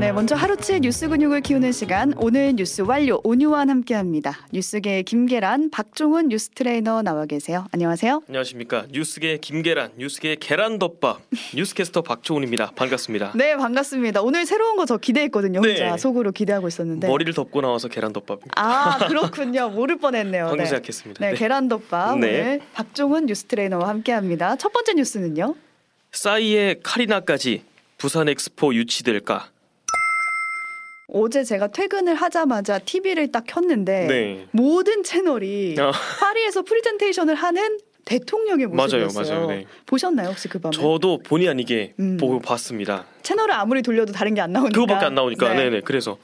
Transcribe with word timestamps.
네, 0.00 0.12
먼저 0.12 0.34
하루치 0.34 0.80
뉴스 0.80 1.10
근육을 1.10 1.42
키우는 1.42 1.72
시간 1.72 2.14
오늘 2.16 2.54
뉴스 2.56 2.80
완료 2.80 3.20
오뉴완 3.22 3.60
함께합니다. 3.68 4.46
뉴스계 4.50 5.02
김계란, 5.02 5.68
박종훈 5.70 6.28
뉴스 6.28 6.48
트레이너 6.48 7.02
나와 7.02 7.26
계세요. 7.26 7.66
안녕하세요. 7.72 8.22
안녕하십니까 8.26 8.86
뉴스계 8.90 9.36
김계란, 9.36 9.90
뉴스계 9.98 10.36
계란덮밥 10.40 11.20
뉴스캐스터 11.54 12.00
박종훈입니다. 12.00 12.70
반갑습니다. 12.76 13.32
네, 13.34 13.54
반갑습니다. 13.56 14.22
오늘 14.22 14.46
새로운 14.46 14.76
거 14.76 14.86
저 14.86 14.96
기대했거든요. 14.96 15.58
혼자 15.58 15.90
네. 15.92 15.98
속으로 15.98 16.32
기대하고 16.32 16.66
있었는데. 16.68 17.06
머리를 17.06 17.34
덮고 17.34 17.60
나와서 17.60 17.88
계란덮밥. 17.88 18.40
아, 18.56 19.06
그렇군요. 19.06 19.68
모를 19.68 19.98
뻔했네요. 19.98 20.44
방금 20.46 20.64
네. 20.64 20.66
생각했습니다. 20.66 21.20
네, 21.24 21.32
네. 21.32 21.36
계란덮밥 21.36 22.18
네. 22.18 22.26
오늘 22.26 22.60
박종훈 22.72 23.26
뉴스 23.26 23.44
트레이너와 23.44 23.86
함께합니다. 23.88 24.56
첫 24.56 24.72
번째 24.72 24.94
뉴스는요. 24.94 25.54
싸이에 26.12 26.80
카리나까지 26.82 27.64
부산 27.98 28.30
엑스포 28.30 28.74
유치될까? 28.74 29.50
어제 31.12 31.44
제가 31.44 31.68
퇴근을 31.68 32.14
하자마자 32.14 32.78
TV를 32.78 33.32
딱 33.32 33.44
켰는데 33.46 34.06
네. 34.06 34.46
모든 34.52 35.02
채널이 35.02 35.76
아. 35.78 35.92
파리에서 36.20 36.62
프리젠테이션을 36.62 37.34
하는 37.34 37.78
대통령의 38.04 38.66
맞아요, 38.68 39.06
모습이었어요. 39.06 39.34
맞아요. 39.34 39.46
네. 39.48 39.66
보셨나요 39.86 40.28
혹시 40.30 40.48
그 40.48 40.58
밤에? 40.58 40.72
저도 40.72 41.18
본의 41.18 41.48
아니게 41.48 41.94
음. 42.00 42.16
보고 42.16 42.40
봤습니다. 42.40 43.06
채널을 43.22 43.54
아무리 43.54 43.82
돌려도 43.82 44.12
다른 44.12 44.34
게 44.34 44.40
안 44.40 44.52
나오니까. 44.52 44.72
그거밖에 44.74 45.06
안 45.06 45.14
나오니까. 45.14 45.48
네. 45.54 45.64
네. 45.64 45.70
네 45.70 45.80
그래서 45.84 46.18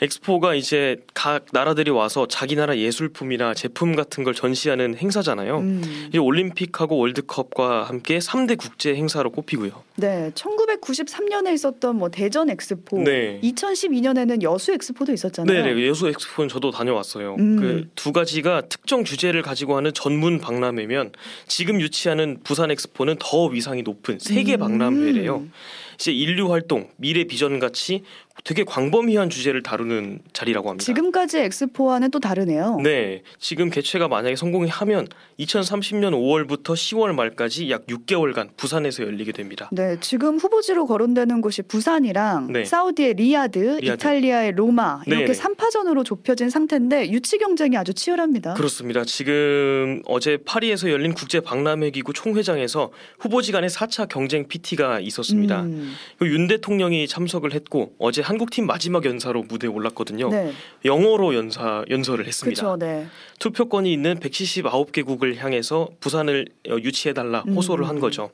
엑스포가 0.00 0.54
이제 0.54 0.96
각 1.14 1.46
나라들이 1.52 1.90
와서 1.90 2.26
자기 2.28 2.56
나라 2.56 2.76
예술품이나 2.76 3.54
제품 3.54 3.94
같은 3.94 4.24
걸 4.24 4.34
전시하는 4.34 4.96
행사잖아요. 4.96 5.58
음. 5.58 6.10
이 6.12 6.18
올림픽하고 6.18 6.96
월드컵과 6.96 7.84
함께 7.84 8.18
3대 8.18 8.58
국제 8.58 8.94
행사로 8.94 9.30
꼽히고요. 9.30 9.70
네, 9.96 10.32
1993년에 10.34 11.54
있었던 11.54 11.96
뭐 11.96 12.08
대전 12.10 12.50
엑스포, 12.50 12.98
네. 13.02 13.40
2012년에는 13.42 14.42
여수 14.42 14.72
엑스포도 14.72 15.12
있었잖아요. 15.12 15.62
네네 15.62 15.86
여수 15.86 16.08
엑스포는 16.08 16.48
저도 16.48 16.72
다녀왔어요. 16.72 17.36
음. 17.38 17.56
그두 17.94 18.12
가지가 18.12 18.62
특정 18.62 19.04
주제를 19.04 19.42
가지고 19.42 19.76
하는 19.76 19.92
전문 19.94 20.40
박람회면 20.40 21.12
지금 21.46 21.80
유치하는 21.80 22.38
부산 22.42 22.70
엑스포는 22.72 23.16
더 23.20 23.46
위상이 23.46 23.82
높은 23.82 24.18
세계 24.18 24.54
음. 24.54 24.58
박람회래요. 24.58 25.46
이제 25.94 26.12
인류 26.12 26.50
활동, 26.52 26.90
미래 26.96 27.24
비전 27.24 27.58
같이 27.58 28.02
되게 28.42 28.64
광범위한 28.64 29.30
주제를 29.30 29.62
다루는 29.62 30.18
자리라고 30.32 30.68
합니다. 30.68 30.84
지금까지 30.84 31.38
엑스포와는 31.38 32.10
또 32.10 32.18
다르네요. 32.18 32.78
네, 32.82 33.22
지금 33.38 33.70
개최가 33.70 34.08
만약에 34.08 34.34
성공하면 34.36 35.06
2030년 35.38 36.10
5월부터 36.12 36.74
10월 36.74 37.14
말까지 37.14 37.70
약 37.70 37.86
6개월간 37.86 38.50
부산에서 38.56 39.04
열리게 39.04 39.32
됩니다. 39.32 39.70
네, 39.72 39.96
지금 40.00 40.36
후보지로 40.36 40.86
거론되는 40.86 41.40
곳이 41.40 41.62
부산이랑 41.62 42.52
네. 42.52 42.64
사우디의 42.64 43.14
리야드, 43.14 43.58
리야드. 43.80 43.84
이탈리아의 43.84 44.52
로마 44.52 45.00
이렇게 45.06 45.24
네, 45.24 45.26
네. 45.28 45.34
삼 45.34 45.54
3파전으로 45.54 46.04
좁혀진 46.04 46.50
상태인데 46.50 47.10
유치 47.10 47.38
경쟁이 47.38 47.76
아주 47.76 47.94
치열합니다. 47.94 48.54
그렇습니다. 48.54 49.04
지금 49.04 50.02
어제 50.06 50.38
파리에서 50.44 50.90
열린 50.90 51.14
국제 51.14 51.40
박람회 51.40 51.90
기구 51.90 52.12
총회장에서 52.12 52.90
후보지 53.18 53.52
간의 53.52 53.70
4차 53.70 54.08
경쟁 54.08 54.48
PT가 54.48 55.00
있었습니다. 55.00 55.62
음, 55.62 55.94
그 56.18 56.33
윤 56.33 56.48
대통령이 56.48 57.06
참석을 57.08 57.54
했고 57.54 57.94
어제 57.98 58.22
한국팀 58.24 58.66
마지막 58.66 59.04
연사로 59.04 59.42
무대에 59.42 59.68
올랐거든요. 59.68 60.30
네, 60.30 60.52
영어로 60.84 61.34
연사 61.34 61.84
연설을 61.88 62.26
했습니다. 62.26 62.60
그렇죠. 62.60 62.76
네. 62.76 63.06
투표권이 63.38 63.92
있는 63.92 64.18
179개국을 64.18 65.36
향해서 65.36 65.88
부산을 66.00 66.46
어, 66.68 66.76
유치해 66.82 67.12
달라 67.12 67.40
호소를 67.40 67.88
한 67.88 67.96
음. 67.96 68.00
거죠. 68.00 68.30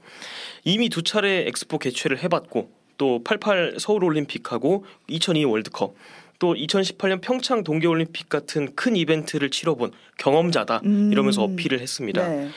이미 0.65 0.89
두 0.89 1.03
차례 1.03 1.47
엑스포 1.49 1.79
개최를 1.79 2.23
해봤고 2.23 2.71
또 2.99 3.23
88 3.25 3.77
서울 3.79 4.05
올림픽하고 4.05 4.85
2002 5.09 5.45
월드컵 5.45 5.95
또 6.39 6.55
2018년 6.55 7.21
평창 7.21 7.63
동계올림픽 7.63 8.29
같은 8.29 8.75
큰 8.75 8.97
이벤트를 8.97 9.51
치러본 9.51 9.93
경험자다 10.19 10.81
음. 10.85 11.11
이러면서 11.13 11.43
어필을 11.43 11.81
했습니다. 11.81 12.27
네. 12.27 12.49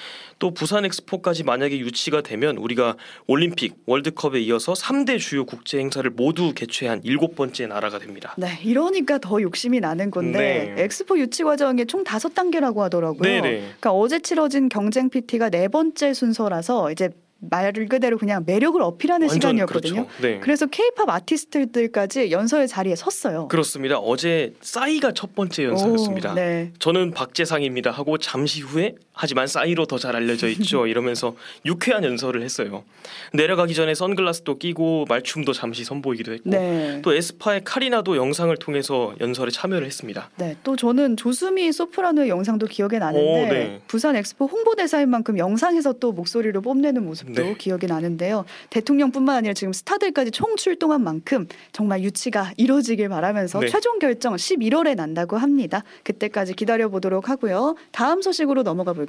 또 0.44 0.52
부산 0.52 0.84
엑스포까지 0.84 1.44
만약에 1.44 1.80
유치가 1.80 2.20
되면 2.20 2.58
우리가 2.58 2.98
올림픽, 3.28 3.76
월드컵에 3.86 4.42
이어서 4.42 4.74
3대 4.74 5.18
주요 5.18 5.46
국제 5.46 5.78
행사를 5.78 6.10
모두 6.10 6.54
개최한 6.54 7.00
일곱 7.06 7.38
번째 7.38 7.68
나라가 7.68 7.98
됩니다. 7.98 8.36
네, 8.38 8.60
이러니까 8.62 9.20
더 9.20 9.42
욕심이 9.42 9.80
나는 9.80 10.12
건데 10.12 10.74
네. 10.76 10.84
엑스포 10.84 11.18
유치 11.18 11.46
과정이 11.46 11.86
총 11.86 12.04
다섯 12.04 12.36
단계라고 12.36 12.84
하더라고요. 12.84 13.22
네네. 13.22 13.42
그러니까 13.42 13.94
어제 13.94 14.20
치러진 14.20 14.68
경쟁 14.68 15.10
PT가 15.10 15.50
네 15.50 15.70
번째 15.70 16.14
순서라서 16.14 16.92
이제 16.92 17.10
말 17.50 17.74
그대로 17.74 18.18
그냥 18.18 18.44
매력을 18.46 18.82
어필하는 18.82 19.28
시간이었거든요. 19.28 20.06
그렇죠. 20.06 20.22
네. 20.22 20.40
그래서 20.40 20.66
케이팝 20.66 21.10
아티스트들까지 21.10 22.32
연설 22.32 22.68
자리에 22.68 22.96
섰어요. 22.96 23.48
그렇습니다. 23.50 23.98
어제 23.98 24.54
싸이가 24.62 25.12
첫 25.14 25.36
번째. 25.36 25.68
오, 25.68 26.34
네. 26.36 26.72
저는 26.80 27.12
박재상입니다 27.12 27.92
하고 27.92 28.18
잠시 28.18 28.62
후에 28.62 28.96
하지만 29.14 29.48
싸이로 29.48 29.86
더 29.86 29.98
잘 30.04 30.16
알려져 30.16 30.50
있죠 30.50 30.86
이러면서 30.88 31.36
유쾌한 31.66 32.04
연설을 32.04 32.42
했어요. 32.42 32.84
내려가기 33.32 33.74
전에 33.74 33.94
선글라스도 33.94 34.58
끼고 34.58 35.06
말춤도 35.08 35.54
잠시 35.54 35.84
선보이기도 35.84 36.34
했고 36.34 36.50
네. 36.50 37.00
또 37.04 37.14
에스파의 37.14 37.62
카리나도 37.64 38.18
영상을 38.18 38.56
통해서 38.58 39.14
연설에 39.22 39.50
참여를 39.52 39.86
했습니다. 39.88 40.30
네, 40.36 40.58
또 40.64 40.76
저는 40.76 41.16
조수미 41.16 41.72
소프라노의 41.72 42.30
영상도 42.30 42.68
기억에 42.68 43.00
나는데 43.00 43.22
오, 43.22 43.54
네. 43.54 43.82
부산 43.88 44.16
엑스포 44.16 44.46
홍보대사인 44.46 45.10
만큼 45.10 45.38
영상에서 45.38 45.94
또 45.94 46.12
목소리를 46.12 46.60
뽐내는 46.60 47.06
모습도 47.06 47.42
네. 47.42 47.56
기억이 47.58 47.86
나는데요. 47.88 48.46
대통령뿐만 48.72 49.38
아니라 49.38 49.54
지금 49.54 49.72
스타들까지 49.74 50.32
총 50.32 50.56
출동한 50.56 51.04
만큼 51.04 51.48
정말 51.72 52.04
유치가 52.04 52.52
이뤄지길 52.58 53.10
바라면서 53.10 53.60
네. 53.60 53.68
최종 53.68 54.00
결정 54.00 54.36
11월에 54.36 54.96
난다고 54.96 55.38
합니다. 55.38 55.84
그때까지 56.04 56.54
기다려 56.56 56.90
보도록 56.90 57.30
하고요. 57.30 57.76
다음 57.92 58.22
소식으로 58.22 58.64
넘어가 58.64 58.92
볼게요. 58.94 59.03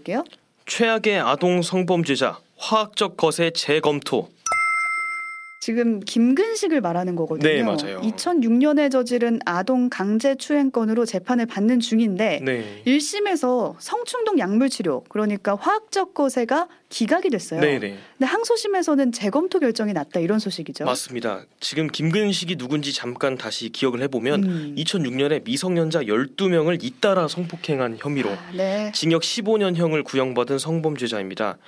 최악의 0.67 1.21
아동 1.21 1.63
성범죄자 1.63 2.39
화학적 2.57 3.17
거세 3.17 3.51
재검토. 3.51 4.29
지금 5.61 6.01
김근식을 6.01 6.83
말하는 6.83 7.17
거거든요. 7.17 7.49
네, 7.49 7.63
맞아요. 7.63 8.03
2006년에 8.03 8.91
저지른 8.91 9.41
아동 9.47 9.89
강제 9.89 10.35
추행 10.35 10.71
건으로 10.71 11.07
재판을 11.07 11.47
받는 11.47 11.81
중인데 11.81 12.41
네. 12.45 12.83
1심에서 12.87 13.75
성충동 13.79 14.39
약물 14.39 14.69
치료 14.69 15.05
그러니까 15.09 15.55
화학적 15.55 16.13
거세가 16.13 16.69
기각이 16.95 17.29
됐어요. 17.29 17.61
네, 17.61 17.81
네. 17.81 17.99
근데 18.17 18.27
항소심에서는 18.27 19.11
재검토 19.11 19.59
결정이 19.59 19.93
났다 19.93 20.21
이런 20.21 20.39
소식이죠. 20.39 20.85
맞습니다. 20.85 21.45
지금 21.59 21.89
김근식이 21.89 22.55
누군지 22.55 22.93
잠깐 22.93 23.37
다시 23.37 23.71
기억을 23.71 24.01
해보면 24.03 24.45
음. 24.45 24.75
2006년에 24.79 25.43
미성년자 25.43 26.03
12명을 26.05 26.85
잇따라 26.85 27.27
성폭행한 27.27 27.97
혐의로 27.99 28.31
아, 28.31 28.53
네. 28.57 28.93
징역 28.95 29.23
15년형을 29.23 30.05
구형받은 30.05 30.61
성범죄자입니다. 30.61 31.59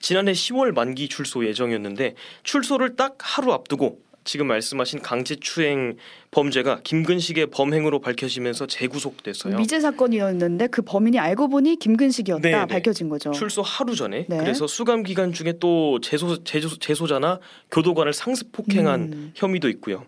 지난해 0.00 0.32
10월 0.32 0.74
만기 0.74 1.08
출소 1.08 1.46
예정이었는데 1.46 2.14
출소를 2.42 2.96
딱 2.96 3.16
하루 3.20 3.54
앞두고 3.54 4.03
지금 4.24 4.46
말씀하신 4.46 5.00
강제추행 5.00 5.96
범죄가 6.30 6.80
김근식의 6.82 7.46
범행으로 7.46 8.00
밝혀지면서 8.00 8.66
재구속됐어요. 8.66 9.56
미제 9.56 9.80
사건이었는데 9.80 10.68
그 10.68 10.82
범인이 10.82 11.18
알고 11.18 11.48
보니 11.48 11.78
김근식이었다 11.78 12.42
네, 12.42 12.50
네. 12.50 12.66
밝혀진 12.66 13.08
거죠. 13.08 13.30
출소 13.32 13.62
하루 13.62 13.94
전에 13.94 14.26
네. 14.28 14.38
그래서 14.38 14.66
수감 14.66 15.02
기간 15.02 15.32
중에 15.32 15.54
또 15.60 16.00
재소, 16.00 16.42
재소, 16.42 16.78
재소 16.78 17.06
자나 17.06 17.38
교도관을 17.70 18.12
상습 18.12 18.50
폭행한 18.52 19.00
음. 19.00 19.32
혐의도 19.36 19.68
있고요. 19.68 20.06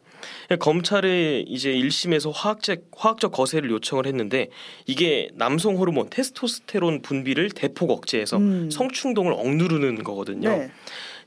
검찰에 0.59 1.44
이제 1.47 1.72
1심에서 1.72 2.32
화학적 2.34 2.82
화학적 2.97 3.32
거세를 3.32 3.71
요청을 3.71 4.06
했는데 4.06 4.49
이게 4.87 5.28
남성 5.34 5.76
호르몬 5.76 6.09
테스토스테론 6.10 7.03
분비를 7.03 7.50
대폭 7.50 7.91
억제해서 7.91 8.38
음. 8.38 8.71
성충동을 8.71 9.32
억누르는 9.32 10.03
거거든요. 10.03 10.49
네. 10.49 10.71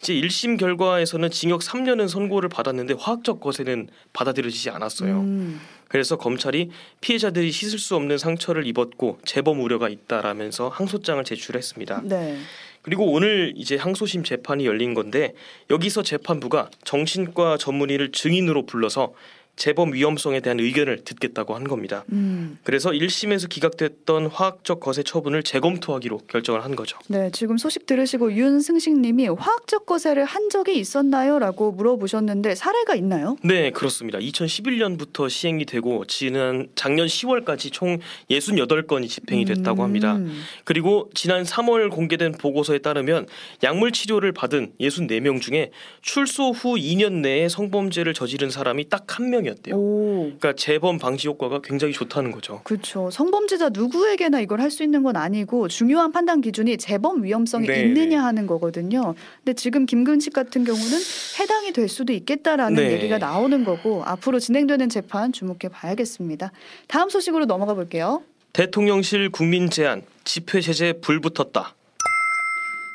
이제 0.01 0.13
1심 0.13 0.57
결과에서는 0.57 1.29
징역 1.29 1.61
3년은 1.61 2.07
선고를 2.07 2.49
받았는데 2.49 2.95
화학적 2.97 3.39
거세는 3.39 3.89
받아들여지지 4.13 4.69
않았어요. 4.69 5.19
음. 5.19 5.59
그래서 5.89 6.17
검찰이 6.17 6.69
피해자들이 7.01 7.51
씻을 7.51 7.79
수 7.79 7.95
없는 7.95 8.17
상처를 8.17 8.65
입었고 8.67 9.19
재범 9.25 9.61
우려가 9.61 9.89
있다라면서 9.89 10.69
항소장을 10.69 11.23
제출했습니다. 11.23 12.01
네. 12.05 12.37
그리고 12.81 13.11
오늘 13.11 13.53
이제 13.57 13.75
항소심 13.75 14.23
재판이 14.23 14.65
열린 14.65 14.93
건데 14.93 15.33
여기서 15.69 16.03
재판부가 16.03 16.69
정신과 16.85 17.57
전문의를 17.57 18.11
증인으로 18.11 18.65
불러서 18.65 19.13
재범 19.59 19.93
위험성에 19.93 20.39
대한 20.39 20.59
의견을 20.59 21.03
듣겠다고 21.03 21.53
한 21.53 21.65
겁니다. 21.65 22.05
음. 22.11 22.57
그래서 22.63 22.89
1심에서 22.89 23.47
기각됐던 23.49 24.27
화학적 24.27 24.79
거세 24.79 25.03
처분을 25.03 25.43
재검토하기로 25.43 26.21
결정을 26.29 26.63
한 26.63 26.75
거죠. 26.75 26.97
네, 27.07 27.29
지금 27.31 27.57
소식 27.57 27.85
들으시고 27.85 28.33
윤승식님이 28.33 29.27
화학적 29.27 29.85
거세를 29.85 30.25
한 30.25 30.49
적이 30.49 30.79
있었나요?라고 30.79 31.71
물어보셨는데 31.73 32.55
사례가 32.55 32.95
있나요? 32.95 33.35
네, 33.43 33.69
그렇습니다. 33.69 34.17
2011년부터 34.17 35.29
시행이 35.29 35.65
되고 35.65 36.05
지난 36.05 36.67
작년 36.75 37.05
10월까지 37.07 37.71
총 37.71 37.99
68건이 38.31 39.09
집행이 39.09 39.45
됐다고 39.45 39.83
합니다. 39.83 40.15
음. 40.15 40.41
그리고 40.63 41.09
지난 41.13 41.43
3월 41.43 41.91
공개된 41.91 42.31
보고서에 42.33 42.79
따르면 42.79 43.27
약물 43.61 43.91
치료를 43.91 44.31
받은 44.31 44.73
64명 44.79 45.41
중에 45.41 45.71
출소 46.01 46.51
후 46.51 46.75
2년 46.75 47.15
내에 47.21 47.49
성범죄를 47.49 48.13
저지른 48.13 48.49
사람이 48.49 48.89
딱 48.89 49.09
한 49.19 49.29
명이 49.29 49.48
3명이었대요. 49.49 49.73
오. 49.73 50.19
그러니까 50.23 50.53
재범 50.53 50.97
방지 50.97 51.27
효과가 51.27 51.61
굉장히 51.63 51.93
좋다는 51.93 52.31
거죠. 52.31 52.61
그렇죠. 52.63 53.09
성범죄자 53.11 53.69
누구에게나 53.69 54.39
이걸 54.39 54.61
할 54.61 54.69
수 54.69 54.83
있는 54.83 55.01
건 55.01 55.15
아니고 55.15 55.67
중요한 55.67 56.11
판단 56.11 56.41
기준이 56.41 56.77
재범 56.77 57.23
위험성이 57.23 57.65
네, 57.65 57.81
있느냐 57.81 58.23
하는 58.23 58.45
거거든요. 58.45 59.15
근데 59.43 59.53
지금 59.53 59.87
김근식 59.87 60.31
같은 60.31 60.63
경우는 60.63 60.97
해당이 61.39 61.73
될 61.73 61.89
수도 61.89 62.13
있겠다라는 62.13 62.75
네. 62.75 62.91
얘기가 62.91 63.17
나오는 63.17 63.63
거고 63.63 64.03
앞으로 64.05 64.39
진행되는 64.39 64.89
재판 64.89 65.31
주목해 65.31 65.69
봐야겠습니다. 65.71 66.51
다음 66.87 67.09
소식으로 67.09 67.45
넘어가 67.45 67.73
볼게요. 67.73 68.21
대통령실 68.53 69.31
국민 69.31 69.71
제안 69.71 70.03
집회 70.23 70.61
제재 70.61 70.93
불 71.01 71.19
붙었다. 71.19 71.75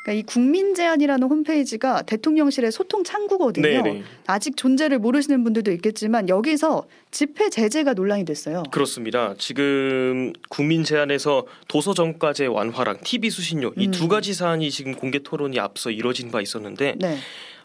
그러니까 0.05 0.13
이 0.13 0.23
국민 0.23 0.75
제안이라는 0.75 1.27
홈페이지가 1.27 2.03
대통령실의 2.03 2.71
소통 2.71 3.05
창구거든요. 3.05 3.67
네네. 3.67 4.03
아직 4.27 4.55
존재를 4.55 4.99
모르시는 4.99 5.43
분들도 5.43 5.73
있겠지만 5.73 6.29
여기서 6.29 6.85
집회 7.11 7.49
제재가 7.49 7.95
논란이 7.95 8.27
됐어요. 8.27 8.65
그렇습니다. 8.71 9.35
지금 9.39 10.35
국민 10.51 10.85
제안에서 10.85 11.47
도서 11.69 11.95
정가제 11.95 12.47
완화랑 12.47 12.99
TV 13.03 13.31
수신료 13.31 13.73
이 13.79 13.87
음. 13.87 13.91
두 13.93 14.07
가지 14.09 14.35
사안이 14.35 14.71
지금 14.71 14.95
공개 14.95 15.21
토론이 15.21 15.59
앞서 15.59 15.91
이뤄진 15.91 16.31
바 16.31 16.43
있었는데 16.43 16.97
네. 16.99 17.17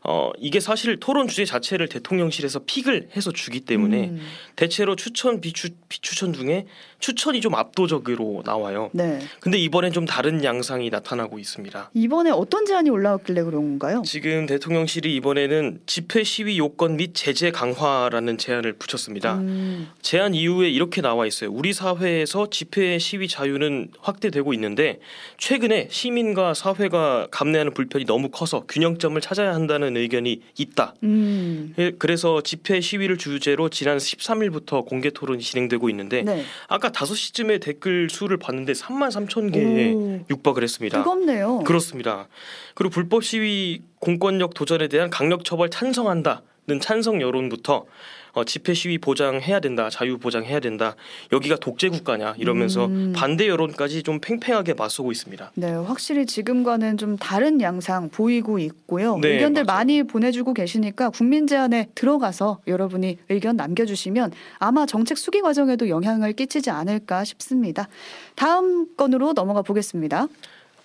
어 0.03 0.31
이게 0.37 0.59
사실 0.59 0.97
토론 0.99 1.27
주제 1.27 1.45
자체를 1.45 1.89
대통령실에서 1.89 2.61
픽을 2.65 3.09
해서 3.15 3.31
주기 3.31 3.59
때문에 3.59 4.09
음, 4.09 4.21
대체로 4.55 4.95
추천 4.95 5.41
비추 5.41 5.69
비추천 5.89 6.33
중에 6.33 6.65
추천이 6.99 7.41
좀 7.41 7.55
압도적으로 7.55 8.41
나와요. 8.45 8.89
네. 8.93 9.19
근데 9.39 9.57
이번엔 9.57 9.91
좀 9.91 10.05
다른 10.05 10.43
양상이 10.43 10.89
나타나고 10.89 11.39
있습니다. 11.39 11.91
이번에 11.93 12.29
어떤 12.29 12.65
제안이 12.65 12.89
올라왔길래 12.89 13.43
그런 13.43 13.61
건가요? 13.61 14.01
지금 14.05 14.45
대통령실이 14.45 15.15
이번에는 15.15 15.81
집회 15.85 16.23
시위 16.23 16.57
요건 16.57 16.97
및 16.97 17.11
제재 17.13 17.51
강화라는 17.51 18.37
제안을 18.37 18.73
붙였습니다. 18.73 19.35
음, 19.35 19.89
제안 20.01 20.33
이후에 20.33 20.69
이렇게 20.69 21.01
나와 21.01 21.25
있어요. 21.25 21.51
우리 21.51 21.73
사회에서 21.73 22.49
집회 22.49 22.99
시위 22.99 23.27
자유는 23.27 23.91
확대되고 23.99 24.53
있는데 24.53 24.99
최근에 25.37 25.87
시민과 25.89 26.53
사회가 26.53 27.27
감내하는 27.31 27.73
불편이 27.73 28.05
너무 28.05 28.29
커서 28.29 28.65
균형점을 28.67 29.19
찾아야 29.21 29.53
한다는 29.53 29.88
의견이 29.97 30.41
있다. 30.57 30.95
음, 31.03 31.73
예, 31.77 31.91
그래서 31.91 32.41
집회 32.41 32.81
시위를 32.81 33.17
주제로 33.17 33.69
지난 33.69 33.97
13일부터 33.97 34.85
공개 34.85 35.09
토론이 35.09 35.41
진행되고 35.41 35.89
있는데 35.89 36.23
네. 36.23 36.43
아까 36.67 36.89
5시쯤에 36.89 37.61
댓글 37.61 38.09
수를 38.09 38.37
봤는데 38.37 38.73
3만 38.73 39.09
3천 39.09 39.53
개에 39.53 39.93
오, 39.93 40.19
육박을 40.29 40.63
했습니다. 40.63 40.97
뜨겁네요. 40.99 41.59
그렇습니다. 41.59 42.27
그리고 42.73 42.91
불법 42.91 43.23
시위 43.23 43.81
공권력 43.99 44.53
도전에 44.53 44.87
대한 44.87 45.09
강력 45.09 45.43
처벌 45.43 45.69
찬성한다는 45.69 46.41
찬성 46.79 47.21
여론부터 47.21 47.85
어, 48.33 48.43
집회 48.43 48.73
시위 48.73 48.97
보장해야 48.97 49.59
된다, 49.59 49.89
자유 49.89 50.17
보장해야 50.17 50.59
된다. 50.59 50.95
여기가 51.31 51.57
독재 51.57 51.89
국가냐 51.89 52.35
이러면서 52.37 52.85
음. 52.85 53.13
반대 53.15 53.47
여론까지 53.47 54.03
좀 54.03 54.19
팽팽하게 54.21 54.75
맞서고 54.75 55.11
있습니다. 55.11 55.51
네, 55.55 55.71
확실히 55.71 56.25
지금과는 56.25 56.97
좀 56.97 57.17
다른 57.17 57.59
양상 57.61 58.09
보이고 58.09 58.59
있고요. 58.59 59.17
네, 59.17 59.29
의견들 59.29 59.65
맞아요. 59.65 59.77
많이 59.77 60.03
보내주고 60.03 60.53
계시니까 60.53 61.09
국민 61.09 61.47
제안에 61.47 61.87
들어가서 61.95 62.59
여러분이 62.67 63.17
의견 63.29 63.55
남겨주시면 63.55 64.31
아마 64.59 64.85
정책 64.85 65.17
수기 65.17 65.41
과정에도 65.41 65.89
영향을 65.89 66.33
끼치지 66.33 66.69
않을까 66.69 67.23
싶습니다. 67.23 67.87
다음 68.35 68.95
건으로 68.95 69.33
넘어가 69.33 69.61
보겠습니다. 69.61 70.27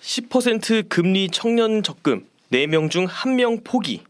10% 0.01 0.89
금리 0.89 1.29
청년 1.29 1.83
적금 1.83 2.25
4명 2.51 2.89
중 2.89 3.07
1명 3.07 3.63
포기. 3.63 4.01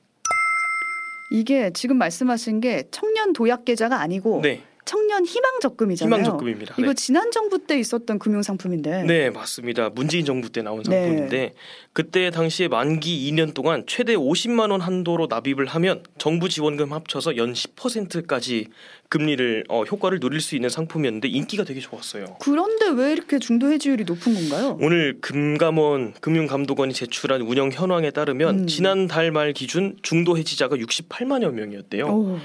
이게 1.29 1.71
지금 1.71 1.97
말씀하신 1.97 2.59
게 2.61 2.83
청년 2.91 3.33
도약 3.33 3.65
계좌가 3.65 3.99
아니고 3.99 4.41
네, 4.41 4.61
청년 4.85 5.25
희망 5.25 5.59
적금이잖아요. 5.59 6.15
희망 6.15 6.23
적금입니다. 6.23 6.75
이거 6.77 6.89
네. 6.89 6.93
지난 6.93 7.31
정부 7.31 7.59
때 7.59 7.77
있었던 7.79 8.19
금융 8.19 8.43
상품인데. 8.43 9.03
네, 9.03 9.29
맞습니다. 9.31 9.89
문재인 9.89 10.25
정부 10.25 10.49
때 10.51 10.61
나온 10.61 10.83
네. 10.83 10.91
상품인데 10.91 11.53
그때 11.91 12.29
당시에 12.29 12.67
만기 12.67 13.31
2년 13.31 13.53
동안 13.53 13.83
최대 13.87 14.15
50만 14.15 14.71
원 14.71 14.81
한도로 14.81 15.27
납입을 15.27 15.65
하면 15.65 16.03
정부 16.19 16.49
지원금 16.49 16.93
합쳐서 16.93 17.35
연 17.37 17.53
10%까지 17.53 18.67
금리를 19.09 19.65
어, 19.69 19.83
효과를 19.83 20.19
누릴 20.19 20.39
수 20.41 20.55
있는 20.55 20.69
상품이었는데 20.69 21.27
인기가 21.27 21.63
되게 21.63 21.79
좋았어요. 21.79 22.37
그런데 22.39 22.89
왜 22.89 23.11
이렇게 23.11 23.39
중도 23.39 23.71
해지율이 23.71 24.03
높은 24.03 24.33
건가요? 24.33 24.77
오늘 24.81 25.19
금감원 25.21 26.13
금융감독원이 26.21 26.93
제출한 26.93 27.41
운영 27.41 27.71
현황에 27.71 28.11
따르면 28.11 28.59
음. 28.59 28.67
지난달 28.67 29.31
말 29.31 29.53
기준 29.53 29.95
중도 30.01 30.37
해지자가 30.37 30.75
68만여 30.75 31.51
명이었대요. 31.51 32.05
오, 32.07 32.39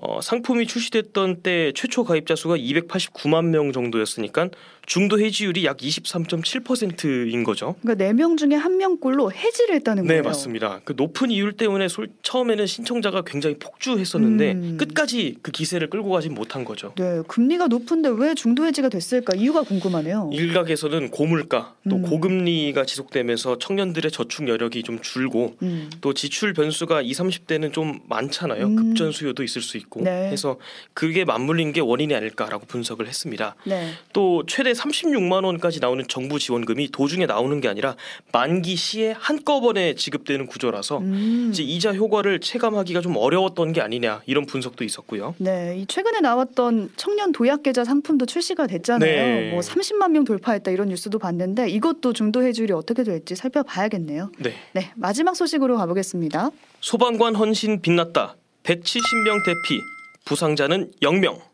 어, 0.00 0.20
상품이 0.20 0.66
출시됐던 0.66 1.42
때 1.42 1.72
최초 1.74 2.04
가입자 2.04 2.36
수가 2.36 2.56
289만 2.56 3.46
명 3.46 3.72
정도였으니까 3.72 4.50
중도 4.88 5.20
해지율이 5.20 5.66
약 5.66 5.76
23.7%인 5.76 7.44
거죠. 7.44 7.74
그러니까 7.82 8.02
네 8.06 8.14
명 8.14 8.38
중에 8.38 8.54
한 8.54 8.78
명꼴로 8.78 9.30
해지를 9.32 9.74
했다는 9.76 10.04
네 10.04 10.08
거예요. 10.08 10.22
맞습니다. 10.22 10.80
그 10.84 10.94
높은 10.96 11.30
이율 11.30 11.52
때문에 11.52 11.88
솔- 11.88 12.08
처음에는 12.22 12.66
신청자가 12.66 13.22
굉장히 13.22 13.56
폭주했었는데 13.58 14.52
음. 14.52 14.76
끝까지 14.78 15.36
그 15.42 15.52
기세를 15.52 15.90
끌고 15.90 16.08
가진 16.08 16.32
못한 16.34 16.64
거죠. 16.64 16.94
네, 16.96 17.20
금리가 17.28 17.66
높은데 17.66 18.08
왜 18.08 18.34
중도 18.34 18.64
해지가 18.64 18.88
됐을까 18.88 19.34
이유가 19.36 19.62
궁금하네요. 19.62 20.30
일각에서는 20.32 21.10
고물가 21.10 21.74
또 21.88 21.96
음. 21.96 22.02
고금리가 22.02 22.86
지속되면서 22.86 23.58
청년들의 23.58 24.10
저축 24.10 24.48
여력이 24.48 24.82
좀 24.84 25.00
줄고 25.02 25.54
음. 25.62 25.90
또 26.00 26.14
지출 26.14 26.54
변수가 26.54 27.02
20, 27.02 27.18
30대는 27.46 27.74
좀 27.74 28.00
많잖아요. 28.08 28.64
음. 28.64 28.76
급전 28.76 29.12
수요도 29.12 29.42
있을 29.42 29.60
수 29.60 29.76
있고 29.76 30.00
네. 30.02 30.30
해서 30.30 30.56
그게 30.94 31.26
맞물린 31.26 31.72
게 31.74 31.80
원인이 31.82 32.14
아닐까라고 32.14 32.64
분석을 32.66 33.06
했습니다. 33.06 33.54
네. 33.64 33.90
또 34.14 34.44
최대 34.46 34.72
36만 34.78 35.44
원까지 35.44 35.80
나오는 35.80 36.04
정부 36.08 36.38
지원금이 36.38 36.90
도중에 36.90 37.26
나오는 37.26 37.60
게 37.60 37.68
아니라 37.68 37.96
만기 38.32 38.76
시에 38.76 39.12
한꺼번에 39.12 39.94
지급되는 39.94 40.46
구조라서 40.46 40.98
음. 40.98 41.50
이제 41.52 41.62
이자 41.62 41.92
효과를 41.92 42.40
체감하기가 42.40 43.00
좀 43.00 43.16
어려웠던 43.16 43.72
게 43.72 43.80
아니냐 43.80 44.22
이런 44.26 44.46
분석도 44.46 44.84
있었고요. 44.84 45.34
네, 45.38 45.76
이 45.78 45.86
최근에 45.86 46.20
나왔던 46.20 46.90
청년 46.96 47.32
도약 47.32 47.62
계좌 47.62 47.84
상품도 47.84 48.26
출시가 48.26 48.66
됐잖아요. 48.66 49.10
네. 49.10 49.50
뭐 49.50 49.60
30만 49.60 50.10
명 50.12 50.24
돌파했다 50.24 50.70
이런 50.70 50.88
뉴스도 50.88 51.18
봤는데 51.18 51.68
이것도 51.70 52.12
중도 52.12 52.42
해지율이 52.42 52.72
어떻게 52.72 53.02
될지 53.02 53.34
살펴봐야겠네요. 53.34 54.30
네. 54.38 54.54
네, 54.72 54.92
마지막 54.94 55.34
소식으로 55.36 55.76
가보겠습니다. 55.76 56.50
소방관 56.80 57.34
헌신 57.34 57.80
빛났다. 57.82 58.36
170명 58.62 59.44
대피. 59.44 59.80
부상자는 60.24 60.92
0명. 61.02 61.47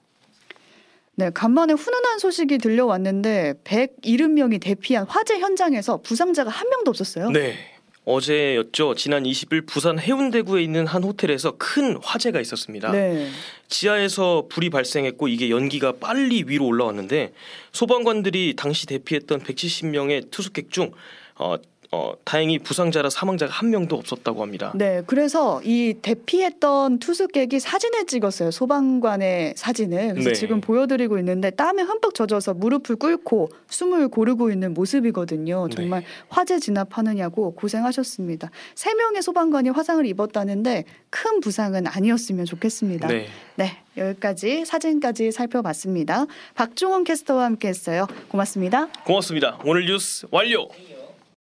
네, 1.17 1.31
간만에 1.33 1.75
훈훈한 1.75 2.19
소식이 2.19 2.59
들려왔는데 2.59 3.55
170명이 3.65 4.61
대피한 4.61 5.07
화재 5.09 5.39
현장에서 5.39 5.99
부상자가 5.99 6.51
한 6.51 6.69
명도 6.69 6.91
없었어요. 6.91 7.31
네. 7.31 7.55
어제였죠. 8.05 8.95
지난 8.97 9.23
20일 9.23 9.67
부산 9.67 9.99
해운대구에 9.99 10.63
있는 10.63 10.87
한 10.87 11.03
호텔에서 11.05 11.53
큰 11.57 11.97
화재가 12.03 12.41
있었습니다. 12.41 12.93
네. 12.93 13.29
지하에서 13.69 14.47
불이 14.51 14.69
발생했고 14.71 15.29
이게 15.29 15.49
연기가 15.49 15.93
빨리 15.93 16.45
위로 16.47 16.67
올라왔는데 16.67 17.33
소방관들이 17.73 18.57
당시 18.57 18.87
대피했던 18.87 19.41
170명의 19.41 20.31
투숙객 20.31 20.71
중 20.71 20.93
어, 21.37 21.57
어, 21.95 22.17
다행히 22.25 22.59
부상자라 22.59 23.09
사망자가 23.09 23.53
한 23.53 23.71
명도 23.71 23.95
없었다고 23.95 24.43
합니다. 24.43 24.73
네, 24.75 25.03
그래서 25.07 25.63
이 25.63 25.95
대피했던 26.03 26.99
투숙객이 26.99 27.61
사진을 27.61 28.07
찍었어요. 28.07 28.51
소방관의 28.51 29.55
사진을. 29.57 30.15
그래서 30.15 30.31
네. 30.31 30.35
지금 30.35 30.61
보여드리고 30.61 31.19
있는데 31.19 31.51
땀에 31.51 31.83
흠뻑 31.83 32.15
젖어서 32.15 32.55
무릎을 32.55 32.97
꿇고 32.97 33.51
숨을 33.69 34.09
고르고 34.09 34.51
있는 34.51 34.75
모습이거든요. 34.75 35.69
정말 35.69 36.01
네. 36.01 36.07
화재 36.29 36.59
진압하느냐고 36.59 37.55
고생하셨습니다. 37.55 38.51
세 38.75 38.93
명의 38.95 39.23
소방관이 39.23 39.69
화상을 39.69 40.05
입었다는데 40.05 40.85
큰 41.11 41.39
부상은 41.39 41.87
아니었으면 41.87 42.45
좋겠습니다. 42.45 43.07
네. 43.07 43.29
네, 43.55 43.71
여기까지 43.97 44.65
사진까지 44.65 45.31
살펴봤습니다. 45.31 46.27
박종원 46.57 47.05
캐스터와 47.05 47.45
함께했어요. 47.45 48.09
고맙습니다. 48.29 48.89
고맙습니다. 49.05 49.61
오늘 49.65 49.87
뉴스 49.87 50.27
완료. 50.33 50.69